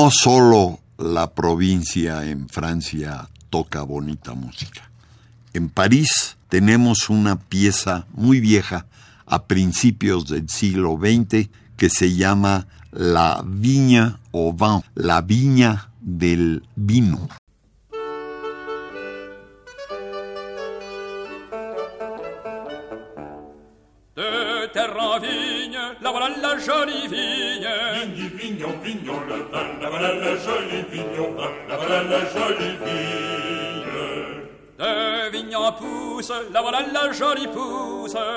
No 0.10 0.14
solo 0.16 0.80
la 0.97 1.36
provincia 1.36 2.26
en 2.26 2.49
Francia 2.49 3.30
toca 3.51 3.84
bonita 3.84 4.34
música. 4.34 4.89
En 5.53 5.70
París 5.70 6.36
tenemos 6.47 7.12
una 7.12 7.38
pieza 7.38 8.07
muy 8.14 8.39
vieja 8.39 8.88
a 9.28 9.43
principios 9.43 10.28
del 10.28 10.49
siglo 10.49 10.97
XX 10.99 11.49
que 11.78 11.91
se 11.91 12.16
llama 12.16 12.66
La 12.91 13.43
Viña 13.45 14.20
o 14.32 14.51
Vin, 14.51 14.82
la 14.95 15.22
viña 15.22 15.91
del 16.01 16.64
vino. 16.76 17.30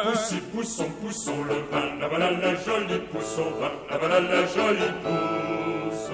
Poussi, 0.03 0.37
poussons, 0.53 0.91
poussons 1.01 1.45
le 1.49 1.55
vin, 1.71 1.87
la 2.01 2.09
voilà 2.09 2.31
la 2.31 2.55
jolie 2.55 3.01
pousse 3.13 3.39
au 3.39 3.61
vin, 3.61 3.71
la 3.91 3.99
voilà 3.99 4.21
la 4.21 4.47
jolie 4.47 4.93
pousse. 5.03 6.11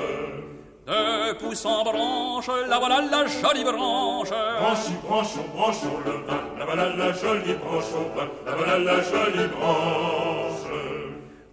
De 0.86 1.32
pousse 1.34 1.64
en 1.64 1.84
branche, 1.84 2.50
la 2.68 2.78
voilà 2.78 3.00
la 3.10 3.26
jolie 3.26 3.64
branche. 3.64 4.30
Branchi, 4.30 4.92
branchons, 5.02 5.44
branchons 5.54 5.98
le 6.04 6.12
vin, 6.26 6.42
la 6.58 6.64
voilà 6.66 6.96
la 6.96 7.12
jolie 7.12 7.54
branche 7.54 7.92
au 7.94 8.18
vin, 8.18 8.28
la 8.46 8.52
voilà 8.56 8.78
la 8.78 8.96
jolie 9.02 9.48
branche. 9.48 10.68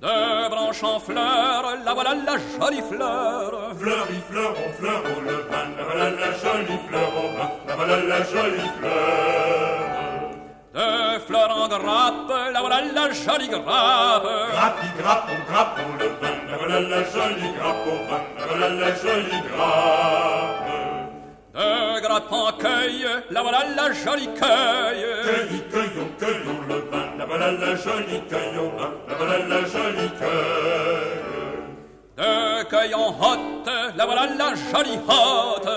De 0.02 0.50
branche 0.50 0.84
en 0.84 1.00
fleur, 1.00 1.78
la 1.86 1.94
voilà 1.94 2.16
la 2.16 2.34
jolie 2.36 2.84
fleur. 2.92 3.72
Fleurie, 3.80 4.22
fleur, 4.30 4.54
on 4.66 4.74
fleur, 4.80 5.02
au 5.06 5.22
le 5.22 5.38
vin, 5.50 5.66
la 5.78 5.84
voilà 5.84 6.10
la 6.10 6.32
jolie 6.32 6.80
fleur 6.88 7.10
au 7.18 7.38
vin, 7.38 7.50
la 7.68 7.76
voilà 7.76 7.98
la 8.04 8.18
jolie 8.24 8.70
fleur. 8.80 9.35
En 11.34 11.68
grappe, 11.68 12.34
la 12.54 12.60
voilà 12.62 12.82
la 12.94 13.12
jolie 13.12 13.50
grappe. 13.50 14.28
Grappi, 14.52 14.88
grappe, 15.00 15.30
on 15.32 15.52
grappe, 15.52 15.80
on 15.80 15.98
le 15.98 16.08
vin, 16.22 16.52
la 16.52 16.58
voilà 16.58 16.80
la 16.82 17.04
jolie 17.04 17.52
grappe 17.58 17.88
au 17.88 17.98
vin, 18.10 18.22
la 18.38 18.46
voilà 18.48 18.70
la 18.70 18.96
jolie 18.96 19.42
grappe. 19.50 20.66
De 21.56 22.00
grappin 22.02 22.52
cueille, 22.60 23.08
la 23.32 23.42
voilà 23.42 23.64
la 23.76 23.92
jolie 23.92 24.30
cueille. 24.36 25.06
Cueille, 25.24 25.64
cueillons, 25.72 26.10
cueillons 26.20 26.62
le 26.70 26.76
vin, 26.92 27.06
la 27.18 27.26
voilà 27.26 27.52
la 27.52 27.76
jolie 27.76 28.22
cueille 28.30 28.58
au 28.60 28.70
vin, 28.78 28.92
la 29.08 29.16
voilà 29.16 29.38
la 29.40 29.62
jolie 29.62 30.12
cueille. 30.20 31.35
De 32.18 32.64
cueille 32.70 32.96
en 32.96 33.10
hotte, 33.10 33.70
la 33.98 34.06
voilà 34.06 34.26
la 34.28 34.56
jolie 34.56 35.00
hotte. 35.06 35.68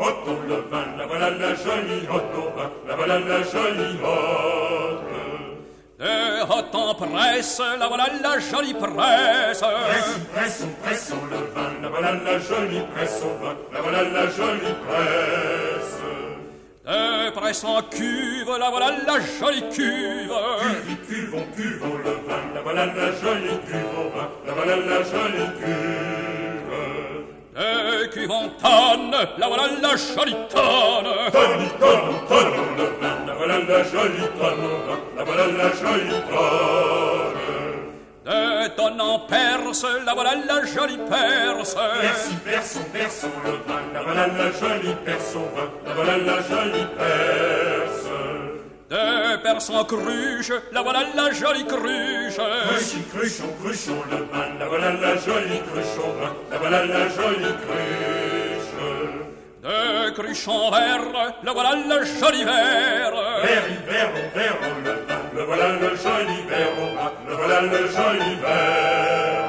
Hotto 0.00 0.32
le 0.48 0.56
vin, 0.70 0.96
la 0.96 1.06
voilà 1.06 1.28
la 1.30 1.54
jolie 1.54 2.06
hotte 2.10 2.34
au 2.34 2.48
vin, 2.56 2.70
la 2.88 2.96
voilà 2.96 3.18
la 3.18 3.42
jolie 3.42 3.98
hotte. 4.02 5.02
De 5.98 6.40
hotte 6.50 6.74
en 6.74 6.94
presse, 6.94 7.60
la 7.78 7.88
voilà 7.88 8.06
la 8.22 8.38
jolie 8.38 8.72
presse. 8.72 9.60
Pressons, 9.60 10.20
pressons, 10.32 10.74
pressons 10.82 11.24
le 11.30 11.36
vin, 11.54 11.72
la 11.82 11.88
voilà 11.88 12.12
la 12.12 12.38
jolie 12.38 12.82
presse 12.94 13.22
au 13.22 13.44
vin, 13.44 13.56
la 13.70 13.80
voilà 13.82 14.02
la 14.04 14.26
jolie 14.28 14.74
presse. 14.86 15.98
De 16.88 17.30
presse 17.32 17.64
en 17.64 17.82
cuve, 17.82 18.56
la 18.58 18.70
voilà 18.70 18.90
la 19.06 19.20
jolie 19.20 19.62
cuve. 19.68 20.32
Cuvi, 20.62 20.96
cuvons, 21.06 21.46
cuvons 21.54 21.98
le 21.98 22.12
vin, 22.26 22.42
la 22.54 22.62
voilà 22.62 22.86
la 22.86 23.12
jolie 23.12 23.58
cuve 23.66 23.98
au 23.98 24.08
vin, 24.16 24.28
la 24.46 24.52
voilà 24.54 24.76
la 24.76 25.02
jolie 25.02 25.50
cuve. 25.60 26.78
De 27.54 28.06
cuve 28.06 28.30
en 28.30 28.48
tonne, 28.48 29.16
la 29.36 29.46
voilà 29.48 29.64
la 29.82 29.96
jolie 29.96 30.36
tonne. 30.48 31.12
Tonni, 31.30 31.68
tonne, 31.78 32.26
tonne 32.26 32.54
le 32.78 32.84
vin, 32.98 33.16
la 33.26 33.34
voilà 33.34 33.58
la 33.58 33.84
jolie 33.84 34.28
tonne 34.40 34.64
au 34.64 34.78
vin, 34.88 34.98
la 35.14 35.24
voilà 35.24 35.46
la 35.46 35.68
jolie 35.68 36.22
tonne. 36.30 37.57
En 38.30 39.20
perse, 39.20 39.86
la 40.04 40.12
voilà 40.12 40.34
la 40.34 40.64
jolie 40.66 40.98
perse. 41.08 41.76
Merci, 42.02 42.34
perçons, 42.44 42.84
perçons 42.92 43.30
le 43.44 43.52
vin, 43.52 43.80
la 43.94 44.02
voilà 44.02 44.26
la 44.26 44.52
jolie 44.52 44.94
perce 45.02 45.34
au 45.34 45.48
vin, 45.56 45.70
la 45.86 45.94
voilà 45.94 46.18
la 46.18 46.42
jolie 46.42 46.86
perce. 46.98 48.08
De 48.90 49.42
perse 49.42 49.70
en 49.70 49.84
cruche, 49.84 50.52
la 50.72 50.82
voilà 50.82 51.04
la 51.14 51.32
jolie 51.32 51.64
cruche. 51.66 52.36
Cruchi, 52.68 53.02
cruchons, 53.14 53.54
cruchons 53.62 54.04
le 54.10 54.16
vin, 54.30 54.58
la 54.58 54.68
voilà 54.68 54.92
la 54.92 55.16
jolie 55.16 55.62
cruche 55.72 55.98
au 55.98 56.12
vin, 56.20 56.32
la 56.50 56.58
voilà 56.58 56.84
la 56.84 57.08
jolie 57.08 57.54
cruche. 57.64 58.57
De 59.62 60.10
Cruchon 60.10 60.70
vert, 60.70 61.34
le 61.42 61.50
voilà 61.50 61.74
le 61.74 62.04
joli 62.04 62.44
vert. 62.44 63.12
Vert, 63.42 63.68
hiver, 63.68 64.08
au 64.14 64.38
vert, 64.38 64.56
on 64.62 64.84
le 64.84 64.94
le 65.34 65.44
voilà 65.44 65.68
le 65.72 65.96
joli 65.96 66.42
vert, 66.48 66.76
le 67.28 67.34
voilà 67.34 67.60
le 67.62 67.88
joli 67.88 68.36
vert. 68.36 69.48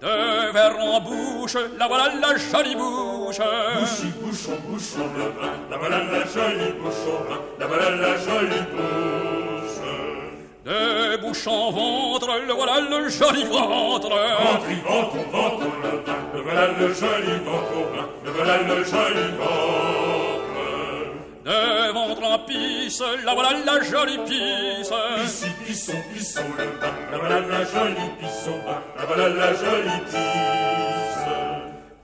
De 0.00 0.52
verre 0.52 0.78
en 0.80 1.00
bouche, 1.00 1.56
la 1.78 1.86
voilà 1.86 2.06
la 2.20 2.36
jolie 2.36 2.74
bouche. 2.74 3.38
Bouche, 3.78 4.04
bouche, 4.20 4.48
on 4.48 4.56
bouche, 4.68 4.96
le 5.16 5.26
la 5.70 5.76
voilà 5.76 5.98
la 5.98 6.24
jolie 6.26 6.72
bouchon, 6.72 7.22
la 7.60 7.66
voilà 7.66 7.90
la 7.90 8.16
jolie 8.16 8.66
bouche. 8.72 9.51
De 10.64 11.16
bouche 11.16 11.48
en 11.48 11.72
ventre, 11.72 12.28
le 12.46 12.52
voilà 12.52 12.78
le 12.88 13.08
joli 13.08 13.44
ventre. 13.44 14.10
Ventre, 14.10 14.68
ventre, 14.86 15.16
ventre 15.32 15.66
le 16.34 16.40
voilà 16.40 16.66
le 16.78 16.94
joli 16.94 17.32
ventre 17.44 17.72
le 18.24 18.30
voilà 18.30 18.58
le 18.58 18.84
joli 18.84 19.26
ventre. 19.38 20.42
De 21.44 21.92
ventre 21.92 22.22
en 22.22 22.38
pisse, 22.46 23.02
la 23.24 23.34
voilà 23.34 23.50
la 23.66 23.82
jolie 23.82 24.18
pisse. 24.24 24.92
Pissi, 25.16 25.50
pisson, 25.66 25.94
pisson 26.14 26.44
le 26.56 26.64
vin, 26.80 26.94
la 27.10 27.18
voilà 27.18 27.40
la 27.40 27.64
jolie 27.64 27.94
vin, 28.20 28.82
la 28.96 29.04
voilà 29.04 29.28
la 29.30 29.52
jolie 29.54 30.00
pisse. 30.06 31.01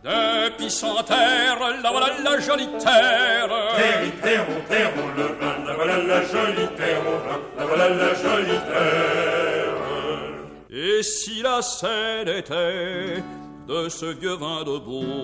De 0.09 0.48
pisse 0.56 0.82
en 0.84 1.02
terre, 1.02 1.59
la 1.82 1.90
voilà 1.90 2.09
la 2.24 2.40
jolie 2.40 2.70
terre. 2.82 3.50
Terre, 3.76 4.11
terre, 4.22 4.46
terre, 4.66 4.92
le 5.18 5.24
vin, 5.38 5.56
la 5.66 5.74
voilà 5.74 5.98
la 5.98 6.22
jolie 6.22 6.68
terre 6.78 7.02
au 7.06 7.18
vin, 7.28 7.38
la 7.59 7.66
voilà 7.66 7.90
la 7.90 8.14
jolie 8.14 8.61
terre. 8.70 9.74
Et 10.70 11.02
si 11.02 11.42
la 11.42 11.61
scène 11.61 12.28
était 12.28 13.22
de 13.68 13.88
ce 13.90 14.06
vieux 14.06 14.36
vin 14.36 14.64
de 14.64 14.78
Beaune, 14.78 15.18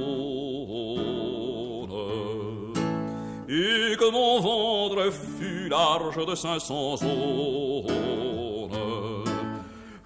et 3.49 3.97
que 3.97 4.11
mon 4.11 4.41
ventre 4.41 5.11
fut 5.39 5.71
large 5.71 6.27
de 6.27 6.35
cinq 6.35 6.61
cents 6.61 6.97
zones, 6.99 7.87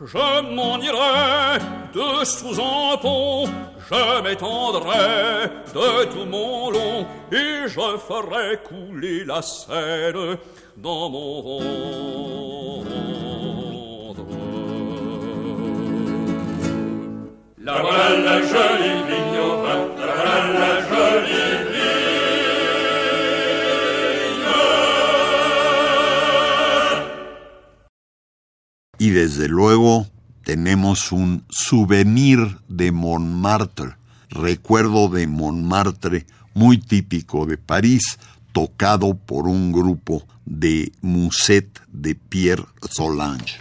je 0.05 0.55
m'en 0.55 0.79
irais 0.79 1.59
de 1.93 2.25
sous 2.25 2.61
un 2.61 2.97
pont, 2.99 3.47
je 3.91 4.23
m'étendrais 4.23 5.51
de 5.75 6.05
tout 6.05 6.25
mon 6.25 6.71
long, 6.71 7.07
et 7.33 7.67
je 7.67 7.99
ferais 7.99 8.63
couler 8.63 9.25
la 9.25 9.43
Seine 9.43 10.37
dans 10.77 11.11
mon 11.11 11.43
ventre. 12.83 14.23
La 17.61 17.83
voilà 17.83 18.17
la 18.25 18.41
jolie 18.41 19.03
vin, 19.05 19.81
la 19.99 20.07
voilà 20.15 20.39
la 20.59 20.81
jolie 20.89 21.68
Y 28.99 29.11
desde 29.11 29.49
luego 29.49 30.09
tenemos 30.43 31.13
un 31.13 31.45
souvenir 31.49 32.59
de 32.69 32.91
Montmartre, 32.91 33.97
recuerdo 34.29 35.09
de 35.09 35.27
Montmartre 35.27 36.27
muy 36.55 36.79
típico 36.79 37.47
de 37.47 37.59
París, 37.59 38.19
tocado 38.53 39.15
por 39.15 39.47
un 39.47 39.71
grupo 39.71 40.27
de 40.45 40.91
Musette 41.01 41.81
de 41.93 42.17
Pierre 42.17 42.65
Solange. 42.91 43.61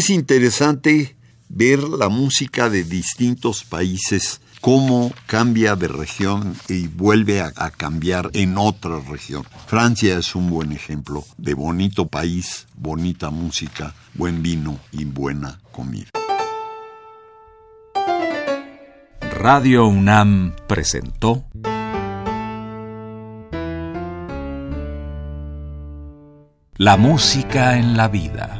Es 0.00 0.08
interesante 0.08 1.14
ver 1.50 1.80
la 1.80 2.08
música 2.08 2.70
de 2.70 2.84
distintos 2.84 3.64
países, 3.64 4.40
cómo 4.62 5.12
cambia 5.26 5.76
de 5.76 5.88
región 5.88 6.56
y 6.70 6.86
vuelve 6.86 7.42
a, 7.42 7.70
cambiar 7.70 8.30
en 8.32 8.56
otra 8.56 8.98
región. 9.00 9.44
Francia 9.66 10.16
es 10.16 10.34
un 10.34 10.48
buen 10.48 10.72
ejemplo 10.72 11.26
de 11.36 11.52
bonito 11.52 12.06
país, 12.06 12.66
bonita 12.78 13.28
música, 13.28 13.94
buen 14.14 14.42
vino 14.42 14.80
y 14.90 15.04
buena 15.04 15.60
comida. 15.70 16.08
Radio 19.20 19.86
UNAM 19.86 20.56
presentó 20.66 21.44
La 26.78 26.96
música 26.96 27.76
en 27.76 27.98
la 27.98 28.08
vida. 28.08 28.59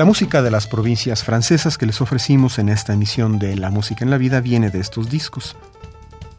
La 0.00 0.06
música 0.06 0.40
de 0.40 0.50
las 0.50 0.66
provincias 0.66 1.24
francesas 1.24 1.76
que 1.76 1.84
les 1.84 2.00
ofrecimos 2.00 2.58
en 2.58 2.70
esta 2.70 2.94
emisión 2.94 3.38
de 3.38 3.54
La 3.54 3.68
Música 3.68 4.02
en 4.02 4.10
la 4.10 4.16
Vida 4.16 4.40
viene 4.40 4.70
de 4.70 4.80
estos 4.80 5.10
discos. 5.10 5.58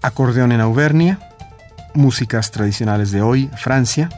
Acordeón 0.02 0.52
en 0.52 0.62
Auvernia, 0.62 1.20
músicas 1.94 2.50
tradicionales 2.50 3.12
de 3.12 3.22
hoy, 3.22 3.52
Francia, 3.56 4.10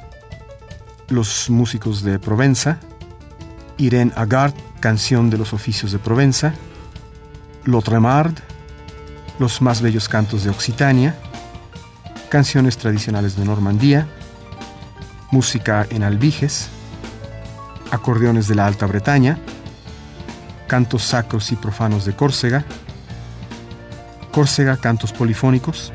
los 1.09 1.49
músicos 1.49 2.03
de 2.03 2.19
Provenza, 2.19 2.79
Irene 3.77 4.13
Agard, 4.15 4.53
canción 4.79 5.29
de 5.29 5.37
los 5.37 5.51
oficios 5.51 5.91
de 5.91 5.99
Provenza, 5.99 6.53
L'Autremard, 7.65 8.35
los 9.39 9.61
más 9.61 9.81
bellos 9.81 10.07
cantos 10.07 10.45
de 10.45 10.51
Occitania, 10.51 11.17
canciones 12.29 12.77
tradicionales 12.77 13.35
de 13.35 13.43
Normandía, 13.43 14.07
música 15.31 15.85
en 15.89 16.03
albiges, 16.03 16.69
acordeones 17.93 18.47
de 18.47 18.55
la 18.55 18.65
Alta 18.65 18.87
Bretaña, 18.87 19.37
cantos 20.67 21.03
sacros 21.03 21.51
y 21.51 21.55
profanos 21.55 22.05
de 22.05 22.15
Córcega, 22.15 22.65
Córcega, 24.31 24.77
cantos 24.77 25.13
polifónicos, 25.13 25.91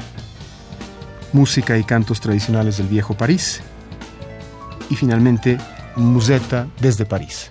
música 1.33 1.77
y 1.77 1.83
cantos 1.83 2.21
tradicionales 2.21 2.79
del 2.79 2.87
viejo 2.87 3.15
París, 3.15 3.63
y 4.89 4.95
finalmente 4.95 5.59
Musetta 5.97 6.69
desde 6.81 7.05
París. 7.05 7.51